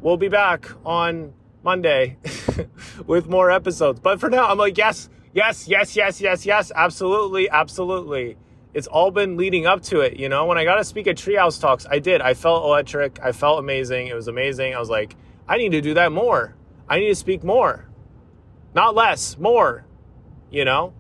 we'll 0.00 0.16
be 0.16 0.26
back 0.26 0.68
on 0.84 1.34
Monday 1.62 2.16
with 3.06 3.28
more 3.28 3.52
episodes. 3.52 4.00
But 4.00 4.18
for 4.18 4.28
now, 4.28 4.48
I'm 4.48 4.58
like, 4.58 4.76
yes, 4.76 5.08
yes, 5.34 5.68
yes, 5.68 5.94
yes, 5.94 6.20
yes, 6.20 6.44
yes, 6.44 6.72
absolutely, 6.74 7.48
absolutely. 7.48 8.36
It's 8.74 8.88
all 8.88 9.12
been 9.12 9.36
leading 9.36 9.66
up 9.66 9.82
to 9.82 10.00
it. 10.00 10.16
You 10.16 10.28
know, 10.28 10.46
when 10.46 10.58
I 10.58 10.64
got 10.64 10.78
to 10.78 10.84
speak 10.84 11.06
at 11.06 11.16
Treehouse 11.16 11.60
Talks, 11.60 11.86
I 11.88 12.00
did. 12.00 12.22
I 12.22 12.34
felt 12.34 12.64
electric. 12.64 13.20
I 13.22 13.30
felt 13.30 13.60
amazing. 13.60 14.08
It 14.08 14.16
was 14.16 14.26
amazing. 14.26 14.74
I 14.74 14.80
was 14.80 14.90
like, 14.90 15.14
I 15.46 15.58
need 15.58 15.70
to 15.70 15.80
do 15.80 15.94
that 15.94 16.10
more. 16.10 16.56
I 16.88 16.98
need 16.98 17.06
to 17.06 17.14
speak 17.14 17.44
more, 17.44 17.86
not 18.74 18.96
less, 18.96 19.38
more. 19.38 19.84
You 20.50 20.64
know, 20.64 20.92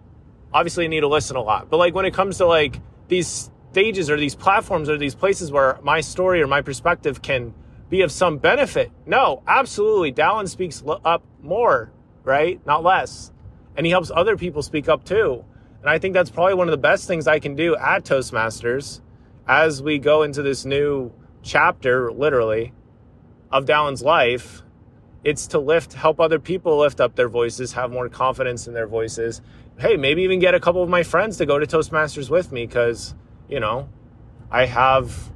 obviously, 0.56 0.86
I 0.86 0.88
need 0.88 1.00
to 1.00 1.08
listen 1.08 1.36
a 1.36 1.42
lot. 1.42 1.68
But 1.68 1.76
like 1.76 1.94
when 1.94 2.06
it 2.06 2.14
comes 2.14 2.38
to 2.38 2.46
like 2.46 2.80
these 3.08 3.50
stages 3.72 4.08
or 4.08 4.16
these 4.16 4.34
platforms 4.34 4.88
or 4.88 4.96
these 4.96 5.14
places 5.14 5.52
where 5.52 5.78
my 5.82 6.00
story 6.00 6.40
or 6.40 6.46
my 6.46 6.62
perspective 6.62 7.20
can 7.20 7.52
be 7.90 8.00
of 8.00 8.10
some 8.10 8.38
benefit. 8.38 8.90
No, 9.04 9.42
absolutely. 9.46 10.12
Dallin 10.12 10.48
speaks 10.48 10.82
up 11.04 11.22
more, 11.42 11.92
right? 12.24 12.64
Not 12.64 12.82
less. 12.82 13.32
And 13.76 13.84
he 13.84 13.92
helps 13.92 14.10
other 14.10 14.38
people 14.38 14.62
speak 14.62 14.88
up 14.88 15.04
too. 15.04 15.44
And 15.82 15.90
I 15.90 15.98
think 15.98 16.14
that's 16.14 16.30
probably 16.30 16.54
one 16.54 16.68
of 16.68 16.72
the 16.72 16.78
best 16.78 17.06
things 17.06 17.28
I 17.28 17.38
can 17.38 17.54
do 17.54 17.76
at 17.76 18.04
Toastmasters 18.04 19.02
as 19.46 19.82
we 19.82 19.98
go 19.98 20.22
into 20.22 20.40
this 20.40 20.64
new 20.64 21.12
chapter, 21.42 22.10
literally, 22.10 22.72
of 23.52 23.66
Dallin's 23.66 24.02
life. 24.02 24.62
It's 25.22 25.48
to 25.48 25.58
lift, 25.58 25.92
help 25.92 26.18
other 26.18 26.38
people 26.38 26.78
lift 26.78 26.98
up 26.98 27.14
their 27.14 27.28
voices, 27.28 27.74
have 27.74 27.90
more 27.92 28.08
confidence 28.08 28.66
in 28.66 28.72
their 28.72 28.86
voices. 28.86 29.42
Hey, 29.78 29.96
maybe 29.96 30.22
even 30.22 30.38
get 30.38 30.54
a 30.54 30.60
couple 30.60 30.82
of 30.82 30.88
my 30.88 31.02
friends 31.02 31.36
to 31.36 31.46
go 31.46 31.58
to 31.58 31.66
Toastmasters 31.66 32.30
with 32.30 32.50
me 32.50 32.66
because 32.66 33.14
you 33.48 33.60
know, 33.60 33.88
I 34.50 34.66
have 34.66 35.32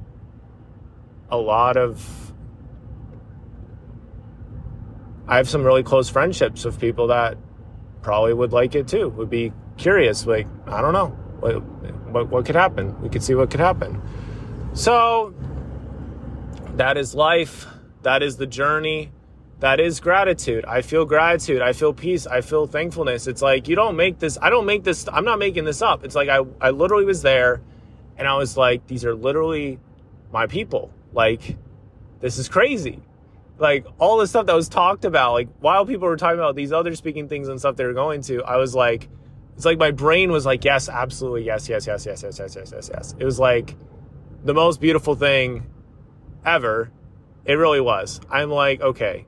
a 1.29 1.37
lot 1.37 1.77
of 1.77 2.33
I 5.27 5.37
have 5.37 5.47
some 5.47 5.63
really 5.63 5.83
close 5.83 6.09
friendships 6.09 6.65
with 6.65 6.79
people 6.79 7.07
that 7.07 7.37
probably 8.01 8.33
would 8.33 8.51
like 8.51 8.75
it 8.75 8.87
too. 8.87 9.09
Would 9.09 9.29
be 9.29 9.53
curious, 9.77 10.25
like 10.25 10.47
I 10.67 10.81
don't 10.81 10.93
know 10.93 11.07
what 11.39 11.61
what, 12.11 12.29
what 12.29 12.45
could 12.45 12.55
happen. 12.55 12.99
We 13.01 13.09
could 13.09 13.23
see 13.23 13.35
what 13.35 13.49
could 13.49 13.59
happen. 13.59 14.01
So 14.73 15.33
that 16.75 16.97
is 16.97 17.15
life. 17.15 17.65
That 18.03 18.23
is 18.23 18.37
the 18.37 18.47
journey. 18.47 19.11
That 19.61 19.79
is 19.79 19.99
gratitude. 19.99 20.65
I 20.65 20.81
feel 20.81 21.05
gratitude. 21.05 21.61
I 21.61 21.73
feel 21.73 21.93
peace. 21.93 22.27
I 22.27 22.41
feel 22.41 22.67
thankfulness. 22.67 23.27
It's 23.27 23.41
like 23.41 23.67
you 23.67 23.75
don't 23.75 23.95
make 23.95 24.19
this. 24.19 24.37
I 24.41 24.49
don't 24.49 24.65
make 24.65 24.83
this. 24.83 25.07
I'm 25.11 25.23
not 25.23 25.39
making 25.39 25.65
this 25.65 25.81
up. 25.81 26.03
It's 26.03 26.15
like 26.15 26.29
I 26.29 26.41
I 26.59 26.71
literally 26.71 27.05
was 27.05 27.21
there 27.21 27.61
and 28.17 28.27
I 28.27 28.35
was 28.35 28.57
like, 28.57 28.85
these 28.87 29.05
are 29.05 29.15
literally 29.15 29.79
my 30.31 30.47
people. 30.47 30.91
Like, 31.13 31.57
this 32.19 32.37
is 32.37 32.47
crazy. 32.49 32.99
Like, 33.57 33.85
all 33.99 34.17
the 34.17 34.27
stuff 34.27 34.45
that 34.45 34.55
was 34.55 34.69
talked 34.69 35.05
about, 35.05 35.33
like, 35.33 35.49
while 35.59 35.85
people 35.85 36.07
were 36.07 36.17
talking 36.17 36.37
about 36.37 36.55
these 36.55 36.71
other 36.71 36.95
speaking 36.95 37.27
things 37.27 37.47
and 37.47 37.59
stuff 37.59 37.75
they 37.75 37.85
were 37.85 37.93
going 37.93 38.21
to, 38.23 38.43
I 38.43 38.57
was 38.57 38.75
like, 38.75 39.09
it's 39.55 39.65
like 39.65 39.77
my 39.77 39.91
brain 39.91 40.31
was 40.31 40.45
like, 40.45 40.63
yes, 40.63 40.87
absolutely, 40.89 41.45
yes, 41.45 41.67
yes, 41.69 41.85
yes, 41.85 42.05
yes, 42.05 42.23
yes, 42.23 42.39
yes, 42.39 42.55
yes, 42.55 42.71
yes, 42.71 42.89
yes. 42.93 43.15
It 43.17 43.25
was 43.25 43.39
like 43.39 43.75
the 44.43 44.53
most 44.53 44.81
beautiful 44.81 45.15
thing 45.15 45.65
ever. 46.45 46.91
It 47.45 47.53
really 47.55 47.81
was. 47.81 48.21
I'm 48.29 48.49
like, 48.49 48.81
okay. 48.81 49.25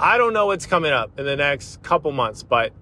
I 0.00 0.18
don't 0.18 0.32
know 0.32 0.46
what's 0.46 0.66
coming 0.66 0.92
up 0.92 1.18
in 1.18 1.26
the 1.26 1.36
next 1.36 1.82
couple 1.82 2.10
months, 2.12 2.42
but 2.42 2.72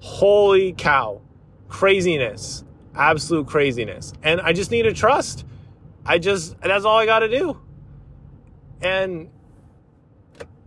holy 0.00 0.72
cow, 0.72 1.22
craziness 1.68 2.64
absolute 2.96 3.46
craziness. 3.46 4.12
And 4.22 4.40
I 4.40 4.52
just 4.52 4.70
need 4.70 4.82
to 4.82 4.92
trust. 4.92 5.44
I 6.04 6.18
just, 6.18 6.58
that's 6.60 6.84
all 6.84 6.98
I 6.98 7.06
got 7.06 7.20
to 7.20 7.28
do. 7.28 7.60
And 8.80 9.30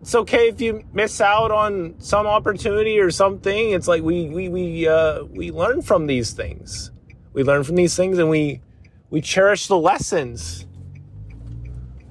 it's 0.01 0.15
okay 0.15 0.49
if 0.49 0.61
you 0.61 0.83
miss 0.93 1.19
out 1.21 1.51
on 1.51 1.95
some 1.99 2.27
opportunity 2.27 2.99
or 2.99 3.11
something. 3.11 3.71
It's 3.71 3.87
like 3.87 4.03
we, 4.03 4.29
we, 4.29 4.49
we, 4.49 4.87
uh, 4.87 5.23
we 5.23 5.51
learn 5.51 5.81
from 5.81 6.07
these 6.07 6.31
things. 6.33 6.91
We 7.33 7.43
learn 7.43 7.63
from 7.63 7.75
these 7.75 7.95
things 7.95 8.17
and 8.17 8.29
we, 8.29 8.61
we 9.09 9.21
cherish 9.21 9.67
the 9.67 9.77
lessons. 9.77 10.65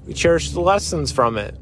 We 0.05 0.15
cherish 0.15 0.51
the 0.51 0.61
lessons 0.61 1.13
from 1.13 1.37
it. 1.37 1.57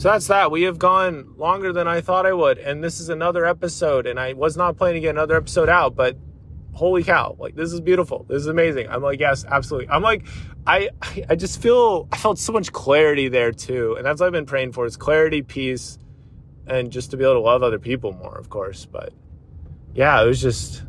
So 0.00 0.08
that's 0.08 0.28
that. 0.28 0.50
We 0.50 0.62
have 0.62 0.78
gone 0.78 1.34
longer 1.36 1.74
than 1.74 1.86
I 1.86 2.00
thought 2.00 2.24
I 2.24 2.32
would. 2.32 2.56
And 2.56 2.82
this 2.82 3.00
is 3.00 3.10
another 3.10 3.44
episode. 3.44 4.06
And 4.06 4.18
I 4.18 4.32
was 4.32 4.56
not 4.56 4.78
planning 4.78 4.94
to 4.94 5.00
get 5.00 5.10
another 5.10 5.36
episode 5.36 5.68
out, 5.68 5.94
but 5.94 6.16
holy 6.72 7.04
cow 7.04 7.36
like 7.38 7.56
this 7.56 7.72
is 7.72 7.80
beautiful 7.80 8.24
this 8.28 8.40
is 8.40 8.46
amazing 8.46 8.88
i'm 8.90 9.02
like 9.02 9.18
yes 9.18 9.44
absolutely 9.44 9.88
i'm 9.90 10.02
like 10.02 10.24
i 10.68 10.88
i 11.28 11.34
just 11.34 11.60
feel 11.60 12.08
i 12.12 12.16
felt 12.16 12.38
so 12.38 12.52
much 12.52 12.70
clarity 12.70 13.28
there 13.28 13.50
too 13.50 13.96
and 13.96 14.06
that's 14.06 14.20
what 14.20 14.28
i've 14.28 14.32
been 14.32 14.46
praying 14.46 14.70
for 14.70 14.86
is 14.86 14.96
clarity 14.96 15.42
peace 15.42 15.98
and 16.68 16.92
just 16.92 17.10
to 17.10 17.16
be 17.16 17.24
able 17.24 17.34
to 17.34 17.40
love 17.40 17.64
other 17.64 17.80
people 17.80 18.12
more 18.12 18.38
of 18.38 18.48
course 18.50 18.86
but 18.86 19.12
yeah 19.94 20.22
it 20.22 20.26
was 20.26 20.40
just 20.40 20.84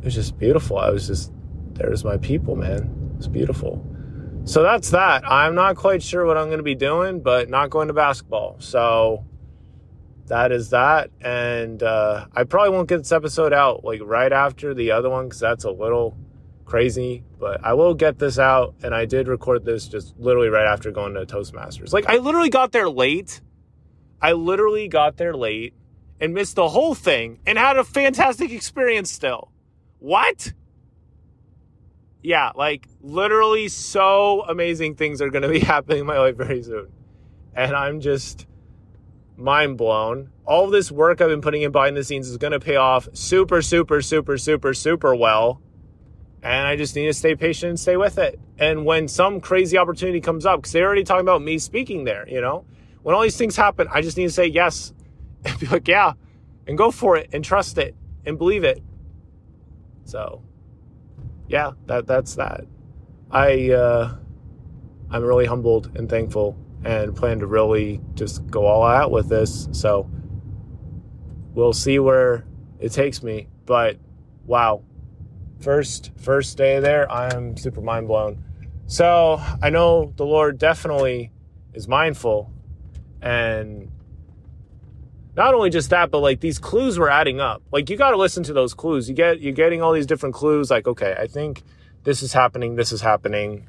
it 0.00 0.06
was 0.06 0.14
just 0.14 0.38
beautiful 0.38 0.78
i 0.78 0.88
was 0.88 1.06
just 1.06 1.30
there's 1.74 2.02
my 2.02 2.16
people 2.16 2.56
man 2.56 3.14
it's 3.18 3.28
beautiful 3.28 3.84
so 4.44 4.62
that's 4.62 4.90
that 4.90 5.22
i'm 5.26 5.54
not 5.54 5.76
quite 5.76 6.02
sure 6.02 6.24
what 6.24 6.36
i'm 6.36 6.46
going 6.46 6.58
to 6.58 6.64
be 6.64 6.74
doing 6.74 7.20
but 7.20 7.48
not 7.48 7.70
going 7.70 7.88
to 7.88 7.94
basketball 7.94 8.56
so 8.58 9.24
that 10.30 10.52
is 10.52 10.70
that. 10.70 11.10
And 11.20 11.82
uh, 11.82 12.26
I 12.34 12.44
probably 12.44 12.70
won't 12.70 12.88
get 12.88 12.98
this 12.98 13.12
episode 13.12 13.52
out 13.52 13.84
like 13.84 14.00
right 14.02 14.32
after 14.32 14.72
the 14.72 14.92
other 14.92 15.10
one 15.10 15.26
because 15.26 15.40
that's 15.40 15.64
a 15.64 15.70
little 15.70 16.16
crazy. 16.64 17.24
But 17.38 17.62
I 17.64 17.74
will 17.74 17.94
get 17.94 18.18
this 18.18 18.38
out. 18.38 18.74
And 18.82 18.94
I 18.94 19.04
did 19.04 19.28
record 19.28 19.64
this 19.64 19.86
just 19.88 20.16
literally 20.18 20.48
right 20.48 20.66
after 20.66 20.90
going 20.90 21.14
to 21.14 21.26
Toastmasters. 21.26 21.92
Like 21.92 22.06
I 22.08 22.18
literally 22.18 22.48
got 22.48 22.72
there 22.72 22.88
late. 22.88 23.40
I 24.22 24.32
literally 24.32 24.88
got 24.88 25.16
there 25.16 25.34
late 25.34 25.74
and 26.20 26.32
missed 26.32 26.54
the 26.54 26.68
whole 26.68 26.94
thing 26.94 27.40
and 27.44 27.58
had 27.58 27.76
a 27.76 27.84
fantastic 27.84 28.52
experience 28.52 29.10
still. 29.10 29.50
What? 29.98 30.52
Yeah, 32.22 32.52
like 32.54 32.86
literally 33.00 33.68
so 33.68 34.42
amazing 34.42 34.96
things 34.96 35.22
are 35.22 35.30
going 35.30 35.42
to 35.42 35.48
be 35.48 35.60
happening 35.60 36.00
in 36.00 36.06
my 36.06 36.18
life 36.18 36.36
very 36.36 36.62
soon. 36.62 36.88
And 37.54 37.74
I'm 37.74 38.00
just 38.00 38.46
mind 39.36 39.78
blown. 39.78 40.30
All 40.44 40.68
this 40.68 40.92
work 40.92 41.20
I've 41.20 41.28
been 41.28 41.40
putting 41.40 41.62
in 41.62 41.72
behind 41.72 41.96
the 41.96 42.04
scenes 42.04 42.28
is 42.28 42.36
going 42.36 42.52
to 42.52 42.60
pay 42.60 42.76
off 42.76 43.08
super, 43.12 43.62
super, 43.62 44.02
super, 44.02 44.36
super, 44.36 44.74
super 44.74 45.14
well. 45.14 45.60
And 46.42 46.66
I 46.66 46.76
just 46.76 46.96
need 46.96 47.06
to 47.06 47.12
stay 47.12 47.34
patient 47.34 47.70
and 47.70 47.80
stay 47.80 47.96
with 47.96 48.18
it. 48.18 48.38
And 48.58 48.84
when 48.84 49.08
some 49.08 49.40
crazy 49.40 49.76
opportunity 49.76 50.20
comes 50.20 50.46
up, 50.46 50.60
because 50.60 50.72
they're 50.72 50.86
already 50.86 51.04
talking 51.04 51.22
about 51.22 51.42
me 51.42 51.58
speaking 51.58 52.04
there, 52.04 52.28
you 52.28 52.40
know, 52.40 52.64
when 53.02 53.14
all 53.14 53.22
these 53.22 53.36
things 53.36 53.56
happen, 53.56 53.88
I 53.90 54.00
just 54.00 54.16
need 54.16 54.24
to 54.24 54.32
say 54.32 54.46
yes 54.46 54.92
and 55.44 55.58
be 55.58 55.66
like, 55.66 55.88
yeah, 55.88 56.12
and 56.66 56.76
go 56.78 56.90
for 56.90 57.16
it 57.16 57.30
and 57.32 57.44
trust 57.44 57.78
it 57.78 57.94
and 58.24 58.38
believe 58.38 58.64
it. 58.64 58.82
So, 60.04 60.42
yeah, 61.50 61.72
that 61.86 62.06
that's 62.06 62.36
that. 62.36 62.64
I 63.30 63.72
uh, 63.72 64.14
I'm 65.10 65.24
really 65.24 65.46
humbled 65.46 65.90
and 65.96 66.08
thankful 66.08 66.56
and 66.84 67.14
plan 67.14 67.40
to 67.40 67.46
really 67.46 68.00
just 68.14 68.46
go 68.46 68.66
all 68.66 68.84
out 68.84 69.10
with 69.10 69.28
this. 69.28 69.68
So 69.72 70.08
we'll 71.52 71.72
see 71.72 71.98
where 71.98 72.46
it 72.78 72.92
takes 72.92 73.22
me. 73.22 73.48
But 73.66 73.98
wow, 74.46 74.84
first 75.60 76.12
first 76.16 76.56
day 76.56 76.78
there, 76.78 77.10
I 77.10 77.34
am 77.34 77.56
super 77.56 77.80
mind 77.80 78.06
blown. 78.06 78.44
So 78.86 79.42
I 79.60 79.70
know 79.70 80.12
the 80.16 80.24
Lord 80.24 80.56
definitely 80.56 81.32
is 81.74 81.88
mindful, 81.88 82.52
and 83.20 83.90
not 85.36 85.54
only 85.54 85.70
just 85.70 85.90
that, 85.90 86.10
but 86.10 86.18
like 86.20 86.40
these 86.40 86.58
clues 86.58 86.98
were 86.98 87.10
adding 87.10 87.40
up. 87.40 87.62
Like 87.72 87.90
you 87.90 87.96
got 87.96 88.10
to 88.10 88.16
listen 88.16 88.42
to 88.44 88.52
those 88.52 88.74
clues. 88.74 89.08
You 89.08 89.14
get 89.14 89.40
you're 89.40 89.52
getting 89.52 89.82
all 89.82 89.92
these 89.92 90.06
different 90.06 90.34
clues. 90.34 90.70
Like 90.70 90.86
okay, 90.86 91.16
I 91.18 91.26
think 91.26 91.62
this 92.04 92.22
is 92.22 92.32
happening. 92.32 92.76
This 92.76 92.92
is 92.92 93.00
happening, 93.00 93.66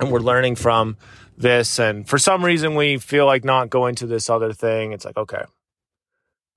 and 0.00 0.10
we're 0.10 0.20
learning 0.20 0.56
from 0.56 0.96
this 1.40 1.78
and 1.78 2.08
for 2.08 2.18
some 2.18 2.44
reason 2.44 2.74
we 2.74 2.98
feel 2.98 3.26
like 3.26 3.44
not 3.44 3.70
going 3.70 3.94
to 3.94 4.06
this 4.06 4.28
other 4.28 4.52
thing 4.52 4.92
it's 4.92 5.04
like 5.04 5.16
okay 5.16 5.42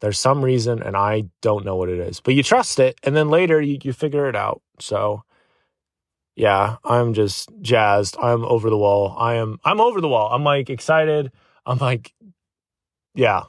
there's 0.02 0.20
some 0.20 0.44
reason 0.44 0.82
and 0.82 0.98
i 0.98 1.24
don't 1.42 1.66
know 1.66 1.76
what 1.76 1.90
it 1.90 2.00
is 2.00 2.20
but 2.20 2.34
you 2.34 2.44
trust 2.44 2.80
it 2.80 3.00
and 3.04 3.16
then 3.16 3.30
later 3.30 3.62
you, 3.62 3.78
you 3.82 3.94
figure 3.94 4.28
it 4.28 4.36
out 4.36 4.62
so 4.80 5.24
yeah 6.36 6.78
i'm 6.84 7.14
just 7.14 7.50
jazzed 7.62 8.18
i'm 8.22 8.44
over 8.44 8.70
the 8.70 8.78
wall 8.78 9.16
i 9.18 9.36
am 9.36 9.58
i'm 9.64 9.80
over 9.80 10.02
the 10.02 10.10
wall 10.10 10.30
i'm 10.34 10.44
like 10.44 10.70
excited 10.70 11.32
i'm 11.66 11.78
like 11.78 12.14
yeah 13.16 13.44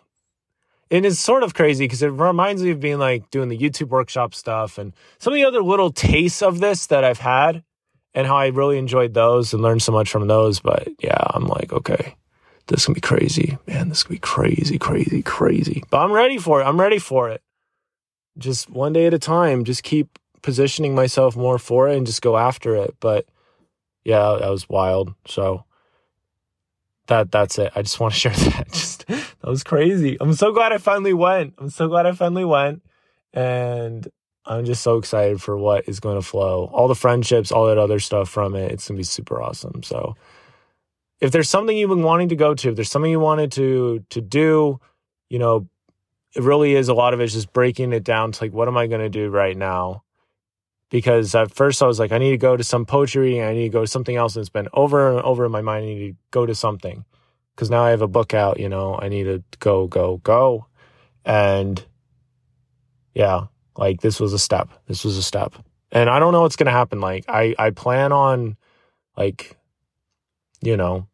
and 0.95 1.07
it's 1.07 1.19
sort 1.19 1.43
of 1.43 1.55
crazy 1.55 1.85
because 1.85 2.03
it 2.03 2.09
reminds 2.09 2.63
me 2.63 2.71
of 2.71 2.81
being 2.81 2.99
like 2.99 3.31
doing 3.31 3.49
the 3.49 3.59
youtube 3.59 3.89
workshop 3.89 4.35
stuff 4.35 4.79
and 4.79 4.93
some 5.19 5.33
of 5.33 5.37
the 5.37 5.45
other 5.45 5.63
little 5.63 5.91
tastes 5.91 6.43
of 6.43 6.61
this 6.61 6.87
that 6.87 7.05
i've 7.05 7.21
had 7.21 7.63
and 8.15 8.27
how 8.27 8.37
I 8.37 8.47
really 8.47 8.79
enjoyed 8.79 9.13
those 9.13 9.53
and 9.53 9.63
learned 9.63 9.83
so 9.83 9.93
much 9.93 10.11
from 10.11 10.29
those. 10.29 10.61
But 10.61 10.89
yeah, 11.01 11.21
I'm 11.31 11.47
like, 11.47 11.73
okay, 11.73 12.15
this 12.69 12.85
can 12.85 12.95
be 12.95 13.01
crazy, 13.01 13.59
man. 13.67 13.89
This 13.89 14.05
can 14.05 14.15
be 14.15 14.21
crazy, 14.21 14.79
crazy, 14.79 15.23
crazy. 15.23 15.83
But 15.91 15.99
I'm 15.99 16.13
ready 16.13 16.39
for 16.39 16.61
it. 16.61 16.65
I'm 16.65 16.81
ready 16.81 16.99
for 16.99 17.29
it. 17.29 17.43
Just 18.39 18.71
one 18.71 18.93
day 18.93 19.07
at 19.07 19.15
a 19.15 19.19
time. 19.19 19.65
Just 19.65 19.83
keep 19.83 20.19
positioning 20.43 20.95
myself 20.95 21.37
more 21.37 21.59
for 21.59 21.89
it 21.89 21.97
and 21.97 22.07
just 22.07 22.23
go 22.23 22.37
after 22.37 22.77
it. 22.77 22.95
But 23.01 23.27
yeah, 24.05 24.39
that 24.41 24.51
was 24.51 24.69
wild. 24.69 25.15
So 25.27 25.65
that 27.09 27.33
that's 27.33 27.59
it. 27.59 27.73
I 27.75 27.83
just 27.83 27.99
want 27.99 28.15
to 28.15 28.21
share 28.21 28.33
that. 28.51 28.69
Just 28.73 28.94
that 29.45 29.51
was 29.51 29.63
crazy. 29.63 30.17
I'm 30.23 30.33
so 30.33 30.53
glad 30.53 30.73
I 30.73 30.79
finally 30.79 31.13
went. 31.13 31.53
I'm 31.59 31.69
so 31.69 31.87
glad 31.87 32.07
I 32.07 32.13
finally 32.13 32.47
went. 32.47 32.83
And 33.35 34.09
I'm 34.47 34.65
just 34.65 34.83
so 34.83 34.97
excited 34.97 35.43
for 35.43 35.55
what 35.59 35.87
is 35.87 36.01
going 36.01 36.17
to 36.17 36.27
flow. 36.27 36.71
All 36.73 36.89
the 36.89 36.95
friendships, 36.95 37.53
all 37.53 37.67
that 37.67 37.77
other 37.77 38.01
stuff 38.01 38.31
from 38.31 38.55
it. 38.55 38.73
It's 38.73 38.89
going 38.89 38.97
to 38.97 39.01
be 39.01 39.05
super 39.05 39.43
awesome. 39.43 39.83
So 39.83 40.17
if 41.21 41.31
there's 41.31 41.51
something 41.51 41.77
you've 41.77 41.91
been 41.91 42.03
wanting 42.03 42.31
to 42.31 42.37
go 42.37 42.55
to, 42.55 42.71
if 42.71 42.77
there's 42.77 42.91
something 42.91 43.11
you 43.11 43.21
wanted 43.21 43.53
to 43.53 44.03
to 44.09 44.23
do, 44.23 44.81
you 45.29 45.39
know, 45.39 45.69
it 46.35 46.43
really 46.43 46.75
is 46.75 46.89
a 46.89 46.95
lot 46.95 47.13
of 47.13 47.21
it 47.21 47.25
is 47.25 47.35
just 47.35 47.53
breaking 47.53 47.93
it 47.93 48.03
down 48.03 48.33
to 48.33 48.45
like 48.45 48.55
what 48.55 48.67
am 48.67 48.79
I 48.79 48.87
going 48.87 49.03
to 49.03 49.11
do 49.11 49.29
right 49.29 49.57
now? 49.57 50.05
Because 50.89 51.35
at 51.35 51.55
first 51.55 51.83
I 51.83 51.87
was 51.87 51.99
like, 51.99 52.13
I 52.13 52.19
need 52.19 52.31
to 52.31 52.39
go 52.39 52.57
to 52.57 52.65
some 52.65 52.87
poetry, 52.87 53.43
I 53.43 53.53
need 53.53 53.65
to 53.65 53.69
go 53.69 53.83
to 53.83 53.87
something 53.87 54.17
else, 54.17 54.37
and 54.37 54.41
it's 54.41 54.49
been 54.49 54.69
over 54.73 55.11
and 55.11 55.21
over 55.21 55.45
in 55.45 55.53
my 55.53 55.61
mind. 55.61 55.85
I 55.85 55.89
need 55.89 56.13
to 56.13 56.17
go 56.31 56.47
to 56.47 56.55
something 56.55 57.05
because 57.55 57.71
now 57.71 57.85
I 57.85 57.91
have 57.91 58.03
a 58.03 58.09
book 58.09 58.35
out. 58.35 58.59
You 58.59 58.69
know, 58.69 58.99
I 59.01 59.09
need 59.09 59.25
to 59.25 59.43
go, 59.59 59.87
go, 59.87 60.19
go, 60.19 60.67
and 61.25 61.85
yeah, 63.15 63.47
like 63.77 64.01
this 64.01 64.21
was 64.21 64.33
a 64.33 64.39
step. 64.39 64.69
This 64.87 65.05
was 65.05 65.17
a 65.17 65.23
step. 65.23 65.55
And 65.93 66.11
I 66.11 66.19
don't 66.19 66.33
know 66.33 66.43
what's 66.43 66.57
going 66.57 66.67
to 66.67 66.73
happen. 66.73 67.01
Like 67.01 67.25
I 67.29 67.55
I 67.59 67.71
plan 67.71 68.13
on 68.13 68.57
like 69.17 69.57
you 70.61 70.77
know 70.77 71.07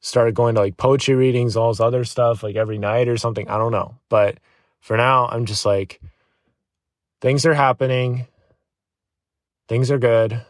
started 0.00 0.34
going 0.34 0.56
to 0.56 0.60
like 0.60 0.76
poetry 0.76 1.14
readings, 1.14 1.56
all 1.56 1.70
this 1.70 1.80
other 1.80 2.04
stuff 2.04 2.42
like 2.42 2.56
every 2.56 2.78
night 2.78 3.08
or 3.08 3.16
something. 3.16 3.48
I 3.48 3.56
don't 3.56 3.72
know. 3.72 3.96
But 4.08 4.38
for 4.80 4.96
now, 4.96 5.28
I'm 5.28 5.46
just 5.46 5.64
like 5.64 6.00
things 7.20 7.46
are 7.46 7.54
happening. 7.54 8.26
Things 9.68 9.90
are 9.90 9.98
good. 9.98 10.44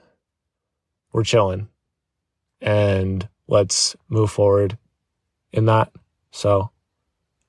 We're 1.12 1.22
chilling. 1.22 1.68
And 2.60 3.28
let's 3.52 3.94
move 4.08 4.30
forward 4.30 4.78
in 5.52 5.66
that. 5.66 5.92
So 6.30 6.70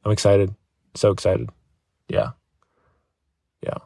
I'm 0.04 0.12
excited. 0.12 0.54
So 0.96 1.12
excited. 1.12 1.50
Yeah. 2.10 2.32
Yeah. 3.64 3.78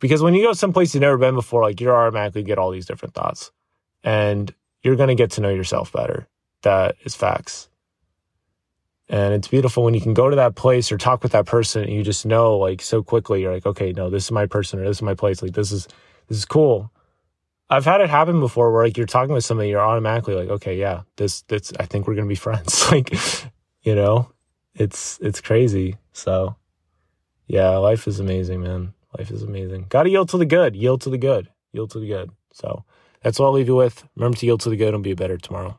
Because 0.00 0.20
when 0.20 0.34
you 0.34 0.42
go 0.42 0.52
someplace 0.52 0.92
you've 0.94 1.02
never 1.02 1.16
been 1.16 1.36
before, 1.36 1.62
like 1.62 1.80
you're 1.80 1.96
automatically 1.96 2.42
get 2.42 2.58
all 2.58 2.72
these 2.72 2.86
different 2.86 3.14
thoughts 3.14 3.52
and 4.02 4.52
you're 4.82 4.96
going 4.96 5.08
to 5.08 5.14
get 5.14 5.30
to 5.32 5.40
know 5.40 5.48
yourself 5.48 5.92
better. 5.92 6.26
That 6.62 6.96
is 7.04 7.14
facts. 7.14 7.68
And 9.08 9.32
it's 9.32 9.48
beautiful 9.48 9.84
when 9.84 9.94
you 9.94 10.00
can 10.00 10.14
go 10.14 10.28
to 10.28 10.36
that 10.36 10.56
place 10.56 10.90
or 10.90 10.98
talk 10.98 11.22
with 11.22 11.32
that 11.32 11.46
person 11.46 11.84
and 11.84 11.92
you 11.92 12.02
just 12.02 12.26
know 12.26 12.58
like 12.58 12.82
so 12.82 13.00
quickly, 13.02 13.42
you're 13.42 13.54
like, 13.54 13.64
okay, 13.64 13.92
no, 13.92 14.10
this 14.10 14.24
is 14.24 14.32
my 14.32 14.46
person 14.46 14.80
or 14.80 14.84
this 14.84 14.98
is 14.98 15.02
my 15.02 15.14
place. 15.14 15.40
Like 15.40 15.52
this 15.52 15.70
is, 15.70 15.86
this 16.26 16.36
is 16.36 16.44
cool. 16.44 16.90
I've 17.70 17.84
had 17.84 18.00
it 18.00 18.10
happen 18.10 18.40
before 18.40 18.72
where 18.72 18.84
like 18.84 18.96
you're 18.96 19.06
talking 19.06 19.34
with 19.34 19.44
somebody, 19.44 19.70
you're 19.70 19.80
automatically 19.80 20.34
like, 20.34 20.48
okay, 20.48 20.78
yeah, 20.78 21.02
this, 21.16 21.42
this, 21.42 21.72
I 21.78 21.86
think 21.86 22.06
we're 22.06 22.14
going 22.14 22.26
to 22.26 22.30
be 22.30 22.34
friends. 22.48 22.90
like, 22.92 23.12
you 23.82 23.94
know, 23.94 24.32
it's, 24.74 25.18
it's 25.20 25.40
crazy. 25.40 25.96
So 26.12 26.56
yeah, 27.46 27.70
life 27.78 28.06
is 28.06 28.20
amazing, 28.20 28.62
man. 28.62 28.94
Life 29.18 29.30
is 29.30 29.42
amazing. 29.42 29.86
Got 29.88 30.04
to 30.04 30.10
yield 30.10 30.28
to 30.30 30.38
the 30.38 30.46
good. 30.46 30.76
Yield 30.76 31.00
to 31.02 31.10
the 31.10 31.18
good. 31.18 31.48
Yield 31.72 31.90
to 31.92 32.00
the 32.00 32.06
good. 32.08 32.30
So 32.52 32.84
that's 33.22 33.38
what 33.38 33.46
I'll 33.46 33.52
leave 33.52 33.68
you 33.68 33.76
with. 33.76 34.04
Remember 34.16 34.36
to 34.38 34.46
yield 34.46 34.60
to 34.62 34.70
the 34.70 34.76
good 34.76 34.94
and 34.94 35.02
be 35.02 35.14
better 35.14 35.38
tomorrow. 35.38 35.76